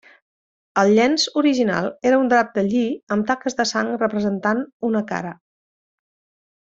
El 0.83 0.93
llenç 0.99 1.25
original 1.41 1.89
era 2.11 2.17
un 2.21 2.31
drap 2.33 2.49
de 2.55 2.63
lli 2.69 2.81
amb 3.17 3.29
taques 3.33 3.59
de 3.61 3.67
sang 3.73 3.93
representant 4.05 4.65
una 4.89 5.05
cara. 5.13 5.37